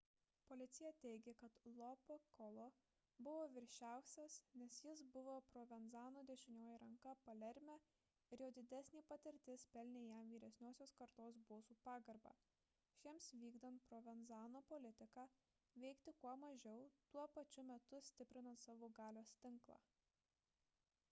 policija 0.49 0.89
teigė 1.01 1.31
kad 1.39 1.57
lo 1.79 1.87
piccolo 2.11 2.63
buvo 3.27 3.43
viršiausias 3.57 4.37
nes 4.61 4.77
jis 4.85 5.03
buvo 5.17 5.35
provenzano 5.49 6.23
dešinioji 6.31 6.79
ranka 6.85 7.13
palerme 7.27 7.75
ir 8.37 8.43
jo 8.45 8.49
didesnė 8.59 9.03
patirtis 9.13 9.67
pelnė 9.77 10.01
jam 10.05 10.33
vyresniosios 10.35 10.95
kartos 11.03 11.39
bosų 11.51 11.77
pagarbą 11.91 12.33
šiems 13.03 13.29
vykdant 13.45 13.87
provenzano 13.93 14.63
politiką 14.73 15.27
veikti 15.87 16.17
kuo 16.25 16.33
mažiau 16.47 16.91
tuo 17.15 17.27
pačiu 17.37 17.69
metu 17.71 18.01
stiprinant 18.11 18.67
savo 18.67 18.91
galios 19.05 19.37
tinklą 19.47 19.79